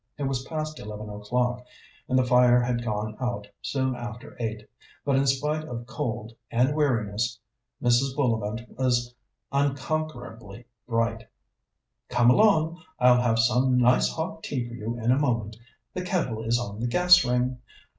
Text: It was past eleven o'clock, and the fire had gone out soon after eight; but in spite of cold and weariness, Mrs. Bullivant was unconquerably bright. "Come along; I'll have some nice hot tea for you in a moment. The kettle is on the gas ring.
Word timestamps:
It 0.17 0.23
was 0.23 0.45
past 0.47 0.79
eleven 0.79 1.11
o'clock, 1.11 1.63
and 2.09 2.17
the 2.17 2.25
fire 2.25 2.59
had 2.59 2.83
gone 2.83 3.15
out 3.19 3.47
soon 3.61 3.93
after 3.93 4.35
eight; 4.39 4.67
but 5.05 5.15
in 5.15 5.27
spite 5.27 5.63
of 5.65 5.85
cold 5.85 6.33
and 6.49 6.73
weariness, 6.75 7.37
Mrs. 7.83 8.15
Bullivant 8.15 8.61
was 8.79 9.13
unconquerably 9.51 10.65
bright. 10.87 11.27
"Come 12.09 12.31
along; 12.31 12.81
I'll 12.99 13.21
have 13.21 13.37
some 13.37 13.77
nice 13.77 14.09
hot 14.09 14.41
tea 14.41 14.67
for 14.67 14.73
you 14.73 14.97
in 14.97 15.11
a 15.11 15.19
moment. 15.19 15.55
The 15.93 16.01
kettle 16.01 16.41
is 16.45 16.57
on 16.57 16.79
the 16.79 16.87
gas 16.87 17.23
ring. 17.23 17.59